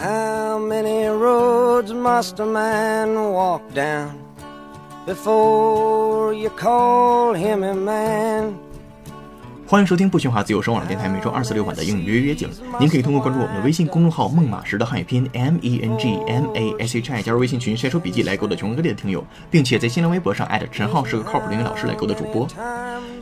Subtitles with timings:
[0.00, 4.10] How many roads must a man walk down
[5.04, 8.54] before you call him a man?
[9.66, 12.48] 欢迎收听不喧哗自由声网络电台每周二四六晚的英语约约景。
[12.78, 22.46] 您可以通过关注我们的微信公众号“孟马时”的汉语拼音 M E N G M A S H I 加入微信群晒出笔记来勾搭全国各地的听友，并且在新浪微博上艾特陈浩是个靠谱的英语老师来勾搭主播。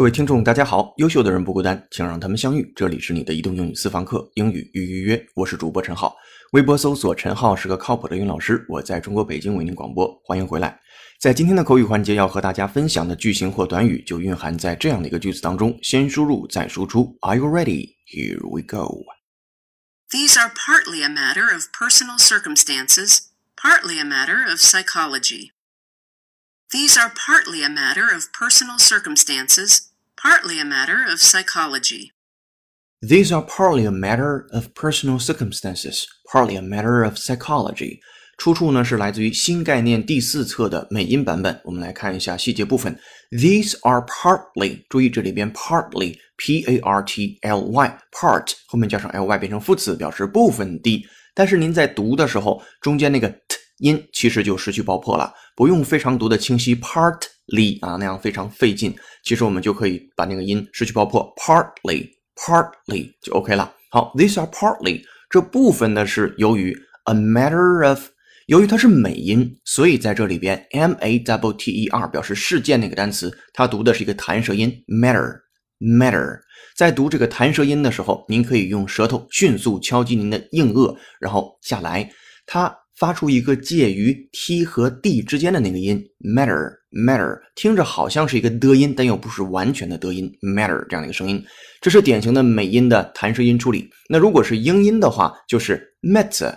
[0.00, 0.94] 各位听众，大家好！
[0.96, 2.72] 优秀的人不孤单，请让他们相遇。
[2.74, 6.16] 这里是你的移动英语私房课，英语预预约，我是主播陈浩。
[6.52, 10.80] 微博搜索“陈浩是个靠谱的英语老师”，我在中国北京为您广播，欢迎回来。
[11.20, 17.18] 在今天的口语环节，要和大家分享的句型或短语就蕴含在这样的一个句子当中：先输入再输出。
[17.20, 17.96] Are you ready?
[18.06, 19.04] Here we go.
[20.08, 23.18] These are partly a matter of personal circumstances,
[23.54, 25.50] partly a matter of psychology.
[26.70, 29.89] These are partly a matter of personal circumstances,
[30.19, 32.11] partly a matter of psychology.
[33.01, 37.99] These are partly a matter of personal circumstances, partly a matter of psychology.
[38.37, 41.61] 出处呢是来自于新概念第四册的美音版本。
[41.63, 42.97] 我们来看一下细节部分。
[43.31, 51.05] These are partly，注意这里边 partly，p a r t l y，part 后面加上 l y 变成副词，表示部分的。
[51.33, 58.94] 但是您在读的时候，中间那个 t 音其实就失去爆破了，不用非常读的清晰 partly 啊，那样非常费劲。
[59.24, 63.72] 其实我们就可以把那个音失去爆破，partly partly 就 OK 了。
[63.90, 68.08] 好，these are partly 这部分呢是由于 a matter of，
[68.46, 75.40] 由于它是美音，所以在这里边 m a w t e r 表示事件那个单词，它读的是一个弹舌音 matter
[75.78, 76.40] matter。
[76.76, 82.10] 在读这个弹舌音的时候，您可以用舌头迅速敲击您的硬腭，然后下来，
[82.46, 91.42] 它发出一个介于 t 和 d 之间的那个音 matter matter，听着好像是一个的音，但又不是完全的的音 matter 这样的一个声音。
[91.80, 93.88] 这是典型的美音的弹舌音处理。
[94.10, 96.54] 那如果是英音的话，就是 met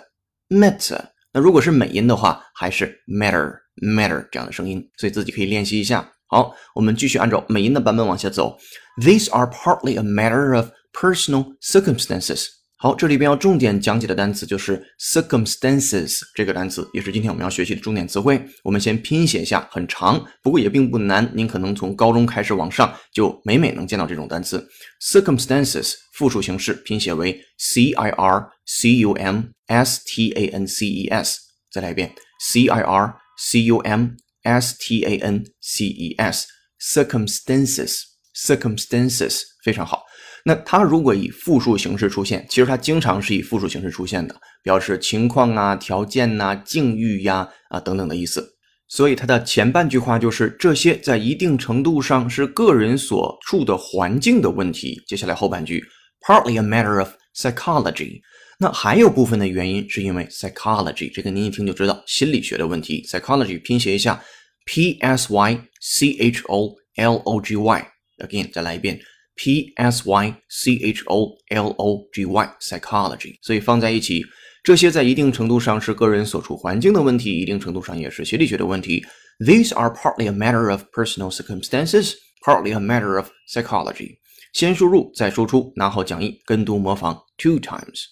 [0.50, 1.00] met。
[1.32, 4.86] 那如果是美音的话，还是 matter matter 这样的声音。
[4.98, 6.06] 所以自己可以练习一下。
[6.26, 8.58] 好，我们继续按照美音的版本往下走。
[9.02, 12.48] These are partly a matter of personal circumstances.
[12.84, 18.46] 好，这里边要重点讲解的单词就是 circumstances 这个单词，也是今天我们要学习的重点词汇。
[18.62, 21.32] 我们先拼写一下，很长，不过也并不难。
[21.34, 24.68] 您可能从高中开始往上，就每每能见到这种单词。
[25.00, 31.38] circumstances 复数形式拼写为 c i r c u m s t a n c e s。
[31.72, 34.10] 再来一遍 c i r c u m
[34.42, 36.46] s t a n c e s。
[36.78, 38.02] circumstances
[38.36, 40.02] circumstances 非常好。
[40.44, 48.46] 那它如果以复数形式出现，其实它经常是以复数形式出现的，表示情况啊、条件呐、境遇呀啊等等的意思。
[48.86, 55.02] 所以它的前半句话就是这些在一定程度上是个人所处的环境的问题。
[55.06, 55.82] 接下来后半句
[56.20, 58.20] ，partly a matter of psychology。
[58.58, 63.02] 那还有部分的原因是因为 psychology，这个您一听就知道心理学的问题。
[63.08, 64.22] psychology 拼写一下
[64.66, 67.88] ，p s y c h o l o g y。
[68.18, 69.00] Again，再来一遍。
[69.35, 74.23] P S Y C H O L O G Y psychology，所以放在一起，
[74.63, 79.05] 这些在一定程度上是个人所处环境的问题，一定程度上也是心理学的问题。
[79.39, 82.15] These are partly a matter of personal circumstances,
[82.45, 84.17] partly a matter of psychology。
[84.51, 88.07] 先输入再输出，拿好讲义，跟读模仿 two times。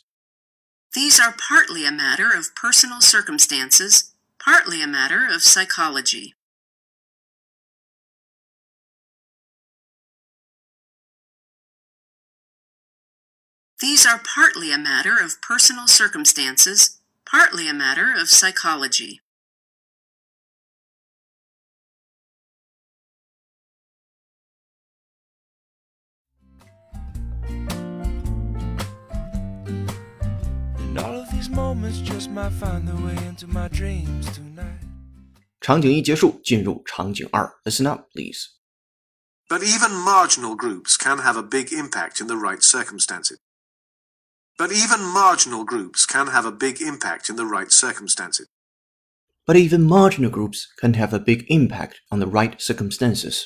[0.94, 6.32] These are partly a matter of personal circumstances, partly a matter of psychology.
[13.82, 17.00] These are partly a matter of personal circumstances,
[17.30, 19.22] partly a matter of psychology.
[30.80, 34.82] And all of these moments just might find their way into my dreams tonight.
[35.62, 37.60] 场景一结束，进入场景二。
[37.64, 38.48] Listen up, please.
[39.50, 43.38] But even marginal groups can have a big impact in the right circumstances.
[44.62, 48.48] But even marginal groups can have a big impact in the right circumstances.
[49.46, 53.44] But even marginal groups can have a big impact on the right circumstances.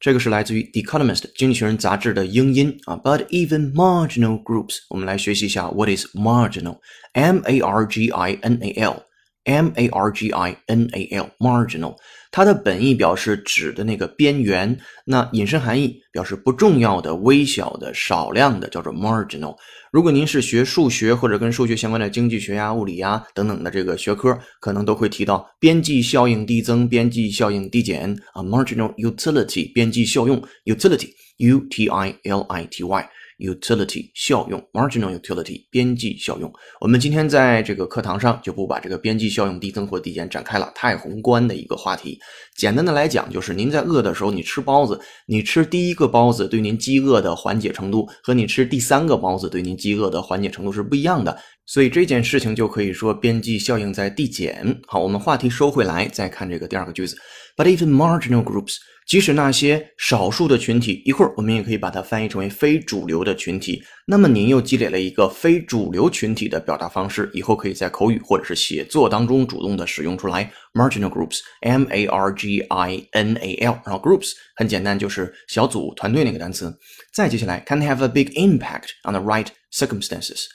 [0.00, 2.96] 这个是来自于《The Economist》经济学人杂志的英音啊。
[2.96, 9.02] But even marginal groups，我们来学习一下 What is marginal？M A R G I N A L，M
[9.43, 11.95] M a r g i n a l marginal，。
[12.31, 19.55] 它的本意表示指的那个边缘，那引申含义表示不重要的、微小的、少量的，叫做 marginal。
[19.91, 33.09] 如果您是学数学或者跟数学相关的经济学呀、物理呀等等的这个学科，可能都会提到边际效应递增、边际效应递减啊，marginal utility，边际效用 utility，U T I L I T Y。
[33.39, 36.51] Utility 效用，marginal utility 边际效用。
[36.79, 42.19] 我们今天在这个课堂上就不把这个边际效用递增或递减展开了，太宏观的一个话题。
[42.57, 51.37] 简单的来讲，就是您在饿的时候，你吃包子，你吃第一个包子对您饥饿的缓解程度，和你吃第三个包子对您饥饿的缓解程度是不一样的。
[51.65, 54.81] 所以这件事情就可以说边际效应在递减。
[54.87, 57.15] 好，我们话题收回来，再看这个第二个句子。
[57.59, 63.83] But even marginal groups 即使那些少数的群体，一会儿我们也可以把它翻译成为非主流的群体。
[64.07, 70.49] 那么您又积累了一个非主流群体的表达方式，以后可以在口语或者是写作当中主动的使用出来。
[70.73, 76.73] Marginal groups，M A R G I N A L，然后 groups 很简单，就是小组、团队那个单词。
[77.13, 80.45] 再接下来，can have a big impact on the right circumstances。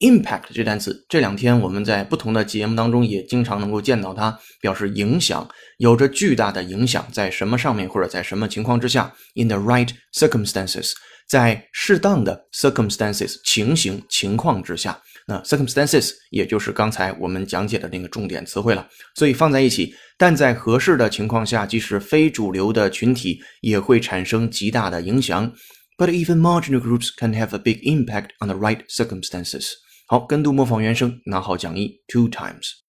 [0.00, 10.92] impact 这单词，这两天我们在不同的节目当中也经常能够见到它，表示影响，有着巨大的影响，在什么上面或者在什么情况之下？In the right circumstances，
[11.28, 25.52] 在适当的 circumstances 情形情况之下，那 circumstances 也就是刚才我们讲解的那个重点词汇了，所以放在一起，但在合适的情况下，即使非主流的群体也会产生极大的影响。
[25.96, 29.70] But even marginal groups can have a big impact on the right circumstances.
[30.06, 32.83] 好，跟读模仿原声，拿好讲义 two times.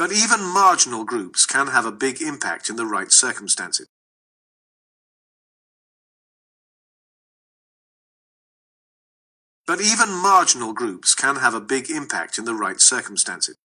[0.00, 3.86] But even marginal groups can have a big impact in the right circumstances.
[9.66, 13.56] But even marginal groups can have a big impact in the right circumstances.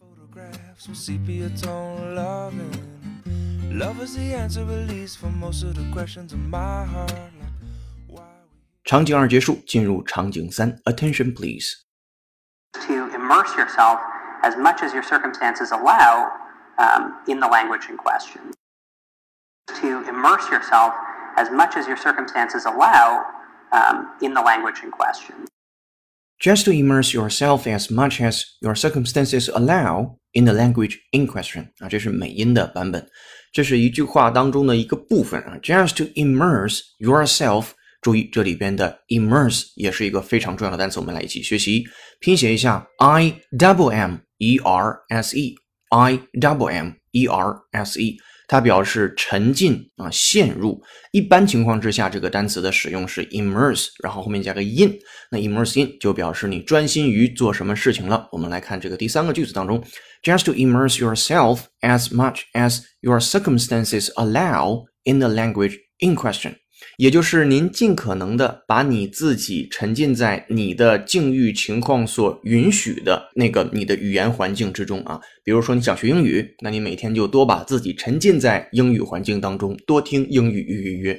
[0.00, 2.74] Photographs with sepia tone loving.
[3.70, 7.39] Love is the answer, at least for most of the questions my heart.
[8.79, 11.85] Like why we 场景二结束，进入场景三，Attention please。
[12.87, 13.99] to immerse yourself
[14.43, 16.29] as much as your circumstances allow
[16.77, 18.51] um, in the language in question.
[19.81, 20.93] To immerse yourself
[21.37, 23.23] as much as your circumstances allow
[23.71, 25.47] um, in the language in question.
[26.39, 31.69] Just to immerse yourself as much as your circumstances allow in the language in question
[31.79, 33.09] 啊，这是美音的版本，
[33.53, 35.57] 这是一句话当中的一个部分啊。
[35.63, 37.69] Just to immerse yourself，
[38.00, 41.84] 注意这里边的 immerse 也是一个非常重要的单词，我们来一起学习，
[42.20, 48.16] 拼写一下 i double m e r s e，i double m e r s e。
[48.48, 50.82] 它表示沉浸啊，陷入。
[51.12, 54.98] 一般情况之下，这个单词的使用是 immerse，然后后面加个 in。
[55.30, 58.28] 那 immerse in 就表示你专心于做什么事情了。
[58.32, 59.80] 我们来看这个第三个句子当中
[60.24, 66.54] ，just to immerse yourself as much as your circumstances allow in the language in question。
[67.00, 75.18] 也就是您尽可能的把你自己沉浸在你的境遇情况所允许的那个你的语言环境之中啊。
[75.42, 81.18] 比如说你想学英语，那你每天就多把自己沉浸在英语环境当中，多听英语预约。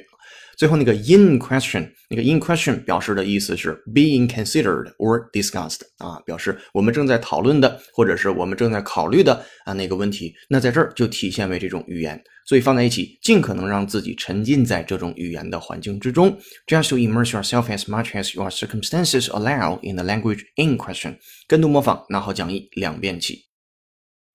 [0.57, 10.33] 最后那个 in question，那个 in question 表示的意思是 being considered or discussed 啊，表示我们正在讨论的，或者是我们正在考虑的啊那个问题。
[10.49, 16.35] 那在这儿就体现为这种语言，所以放在一起，尽可能让自己沉浸在这种语言的环境之中。
[16.65, 21.17] Just to immerse yourself as much as your circumstances allow in the language in question。
[21.47, 23.45] 跟读模仿，拿好讲义，两遍起。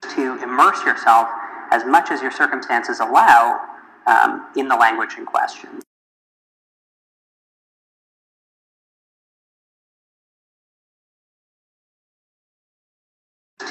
[0.02, 1.26] To immerse yourself
[1.70, 3.58] as much as your circumstances allow
[4.06, 5.80] um, in the language in question.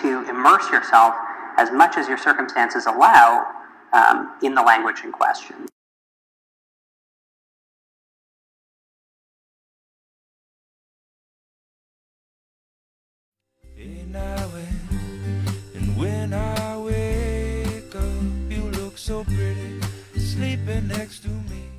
[0.01, 1.13] To immerse yourself
[1.58, 3.46] as much as your circumstances allow
[3.93, 5.67] um, in the language in question.
[13.77, 14.91] And I went,
[15.75, 19.81] and when I wake up, you look so pretty,
[20.17, 21.70] sleeping next to me.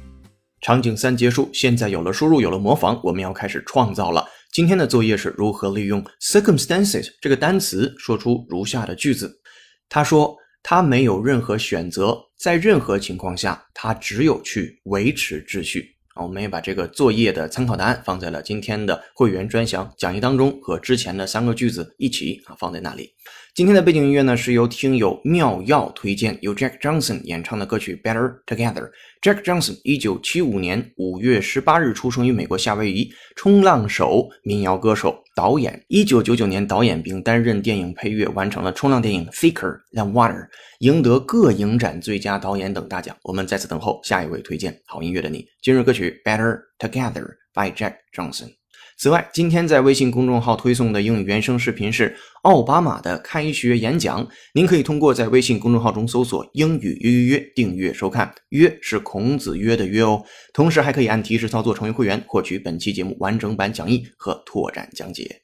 [0.60, 4.28] 场景三结束，现在有了输入，有了模仿，我们要开始创造了。
[4.57, 9.39] 今天的作业是如何利用 circumstances 这个单词说出如下的句子。
[9.87, 15.95] 他说，他没有任何选择，在任何情况下，他只有去维持秩序。
[16.15, 23.11] 啊，我们也把这个作业的参考答案放在了今天的会员专享讲义当中，和之前的三个句子一起啊放在那里。
[23.57, 28.83] 今天的背景音乐呢，是由听友妙药推荐，由 Jack Johnson 演唱的歌曲《Better Together》。
[29.19, 35.83] Jack Johnson 一九七五年五月十八日出生于美国夏威夷，冲浪手、民谣歌手、导演。
[35.87, 40.43] 一九九九年导演并担任电影配乐，完成了冲浪电影《Thicker Than Water》，
[40.81, 43.17] 赢得各影展最佳导演等大奖。
[43.23, 45.43] 我们在此等候下一位推荐好音乐的你。
[45.63, 48.56] 今日歌曲《Better Together》by Jack Johnson。
[48.99, 54.27] 此外，今天在微信公众号推送的英语原声视频是奥巴马的开学演讲。
[54.55, 60.23] 您可以通过在微信公众号中搜索“英语约约约”订阅收看，约是孔子约的约哦。
[60.51, 65.43] 同时还可以按提示操作成为会员，获取本期节目完整版讲义和拓展讲解。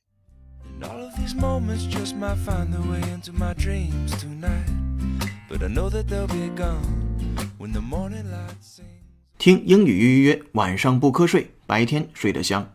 [9.37, 12.67] 听英语约约约，晚上不瞌睡，白天睡得香。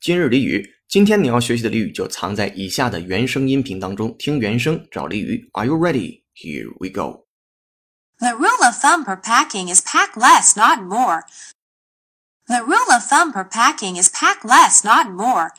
[0.00, 4.16] 今日俚语，今天你要学习的俚语就藏在以下的原声音频当中。
[4.18, 5.48] 听原声找俚语。
[5.52, 6.22] Are you ready?
[6.34, 7.26] Here we go.
[8.18, 11.22] The rule of thumb per packing is pack less, not more.
[12.46, 15.52] The rule of thumb per packing is pack less, not more.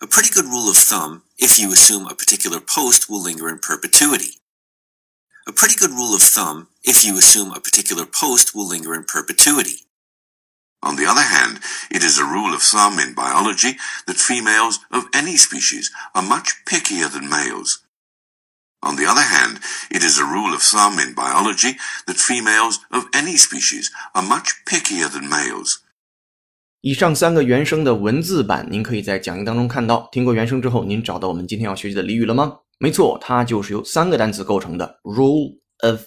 [0.00, 3.58] A pretty good rule of thumb if you assume a particular post will linger in
[3.58, 4.37] perpetuity.
[5.48, 9.04] A pretty good rule of thumb if you assume a particular post will linger in
[9.04, 9.84] perpetuity.
[10.82, 15.06] On the other hand, it is a rule of thumb in biology that females of
[15.14, 17.80] any species are much pickier than males.
[18.80, 23.06] On the other hand, it is a rule of thumb in biology that females of
[23.14, 25.78] any species are much pickier than males.
[26.82, 30.06] 以上三个原声的文字版，您可以在讲义当中看到。
[30.12, 32.58] 听过原声之后，您找到我们今天要学习的俚语了吗？
[32.79, 36.01] 没错，它就是由三个单词构成的 rule of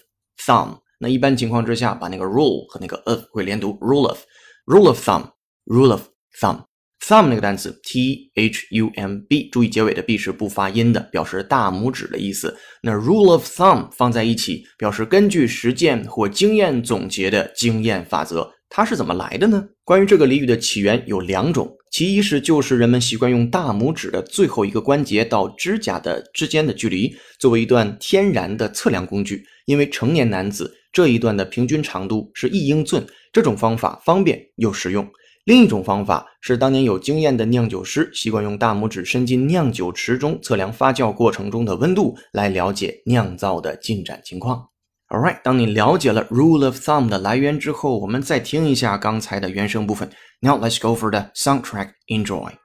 [0.44, 0.78] thumb。
[0.98, 4.18] 那一般情况之下，把那个 rule 和那个 of 会连读 rule of。
[4.66, 6.02] rule of thumb，rule of
[6.40, 12.56] thumb，thumb 那个单词 t h u m b，注意结尾的 b 是不发音的，表示大拇指的意思。
[12.80, 18.52] 那 rule of thumb 放在一起，表示根据实践或经验总结的经验法则。
[18.74, 19.68] 它是怎么来的呢？
[19.84, 33.06] 关于这个俚语的起源有两种，其一是就是人们习惯用大拇指的最后一个关节到指甲的之间的距离作为一段天然的测量工具，因为成年男子这一段的平均长度是一英寸。
[33.30, 35.06] 这种方法方便又实用。
[35.44, 44.71] 另一种方法是，当年有经验的酿酒师习惯用大拇指伸进酿酒池中测量发酵过程中的温度，来了解酿造的进展情况。
[45.11, 50.11] All right，当你了解了 rule of thumb 的来源之后，我们再听一下刚才的原声部分。
[50.41, 51.93] Now let's go for the soundtrack.
[52.07, 52.57] Enjoy.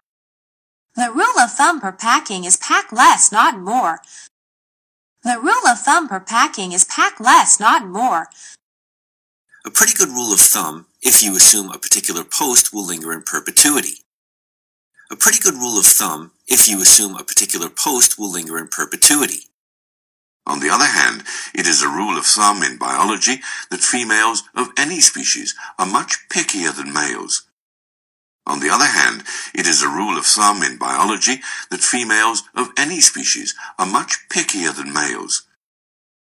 [0.94, 3.98] The rule of thumb per packing is pack less, not more.
[5.22, 8.26] The rule of thumb per packing is pack less, not more.
[9.64, 13.22] A pretty good rule of thumb if you assume a particular post will linger in
[13.22, 14.02] perpetuity.
[15.12, 18.66] A pretty good rule of thumb if you assume a particular post will linger in
[18.66, 19.45] perpetuity.
[20.46, 21.22] On the other hand,
[21.54, 26.16] it is a rule of thumb in biology that females of any species are much
[26.28, 27.42] pickier than males.
[28.44, 29.20] On the other hand,
[29.54, 34.14] it is a rule of thumb in biology that females of any species are much
[34.28, 35.42] pickier than males.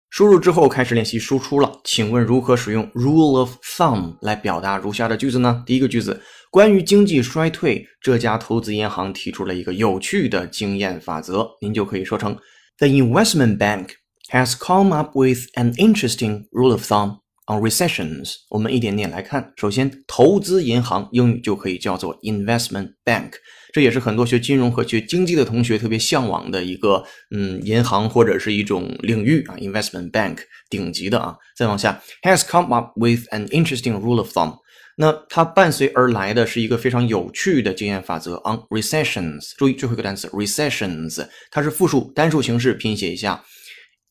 [0.09, 5.61] 输入之后开始练习输出了，请问如何使用 rule of thumb 来表达如下的句子呢？
[5.67, 12.37] 第一个句子，关于经济衰退，这家投资银行提出了一个有趣的经验法则，您就可以说成
[12.77, 13.89] The investment bank
[14.32, 18.36] has come up with an interesting rule of thumb on recessions。
[18.48, 23.32] 我们一点点来看，首先，投资银行英语就可以叫做 investment bank。
[23.74, 31.36] 这也是很多学金融和学经济的同学特别向往的一个，嗯，银行或者是一种领域啊，investment bank 顶级的啊。
[31.56, 34.58] 再往下，has come up with an interesting rule of thumb。
[34.96, 39.52] 那它伴随而来的是一个非常有趣的经验法则 on recessions。
[39.56, 43.42] 注意最后一个单词 recessions，它是复数单数形式，拼写一下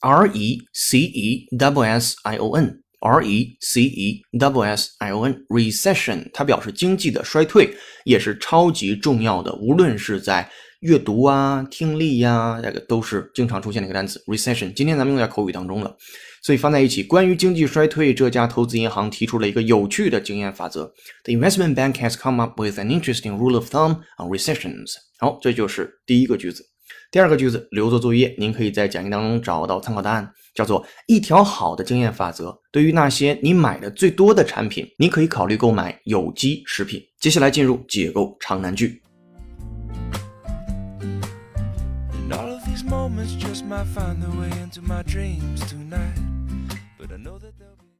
[0.02, 2.82] ，r e c e w s i o n。
[3.04, 9.52] R E C E W S I O N recession，它表示经济的衰退，也是超级重要的。
[9.56, 10.48] 无论是在
[10.82, 14.24] 阅读啊、听力呀，这个都是经常出现的一个单词。
[14.28, 15.98] recession，今天咱们用在口语当中了，
[16.44, 17.02] 所以放在一起。
[17.02, 20.86] 关于经济衰退，这家投资银行提出了一个有趣的经验法则。
[21.24, 24.94] The investment bank has come up with an interesting rule of thumb on recessions。
[25.18, 26.64] 好，这就是第一个句子。
[27.12, 32.58] 第二个句子留作作业，您可以在讲义当中找到参考答案，叫做一条好的经验法则。
[32.72, 37.02] 对于那些你买的最多的产品，你可以考虑购买有机食品。
[37.20, 39.02] 接下来进入解构长难句。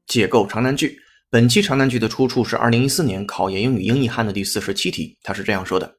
[0.08, 0.98] 解构长难句。
[1.30, 5.96] 本期长难句的出处是2014年考研英语英译汉的第四十七题，它是这样说的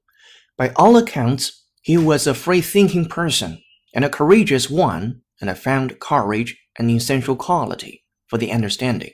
[0.57, 1.51] ：By all accounts,
[1.83, 3.61] he was a free-thinking person
[3.93, 9.11] and a courageous one, and I found courage an essential quality for the understanding,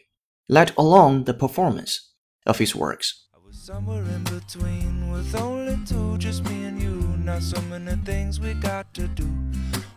[0.49, 2.13] let alone the performance
[2.47, 3.27] of his works.
[3.35, 7.01] I was Somewhere in between, with only two, just me and you.
[7.25, 9.29] Not so many things we got to do,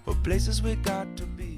[0.05, 1.50] or places we got to be.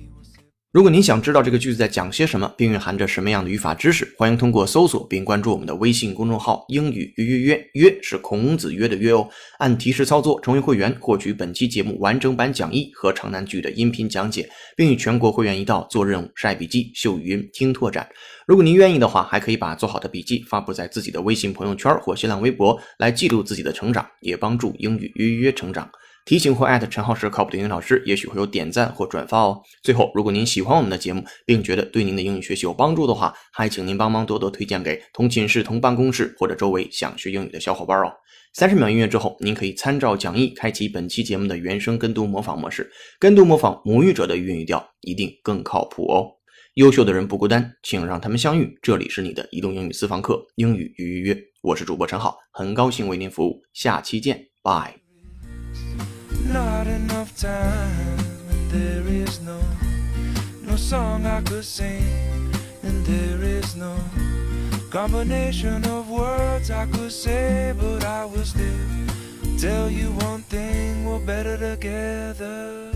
[0.74, 9.30] 如果您想知道这个句子在讲些什么，并蕴含着什么样的语法知识，欢迎通过搜索并关注我们的微信公众号“英语约约约”，约是孔子约的约哦。
[9.60, 18.10] 按提示操作成为会员，获取本期节目完整版讲义和长难句的音频讲解，并与全国会员一道做任务、晒笔记、秀语音、听拓展。
[18.48, 25.88] 如果您愿意的话，还可以把做好的笔记发布在自己的微信朋友圈或新浪微博，来记录自己的成长，也帮助英语约约成长。
[26.25, 29.62] 提醒或艾特陈浩是靠谱的英语老师，也许会有点赞或转发哦。
[29.82, 38.12] 最后，如果您喜欢我们的节目，并觉得对您的英语学习有帮助的话，还请您帮忙多多推荐给同寝室、同办公室或者周围想学英语的小伙伴哦。
[38.53, 42.89] 三十秒音乐之后，您可以参照讲义开启本期节目的原声跟读模仿模式，
[43.20, 46.27] 跟读模仿母语者的语音语调，一定更靠谱哦。
[46.75, 48.77] 优秀的人不孤单，请让他们相遇。
[48.82, 55.02] 这里是你的移动英语私房课，英语预约，我是主播陈浩，很高兴为您服务，下期见，拜。
[56.45, 58.19] Not enough time
[58.50, 59.59] and there is no
[60.62, 62.51] no song I could sing
[62.83, 63.95] and there is no
[64.89, 68.88] combination of words I could say but I will still
[69.57, 72.91] tell you one thing we're better together